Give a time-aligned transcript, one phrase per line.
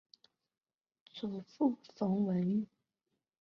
[1.13, 2.65] 祖父冯文玉。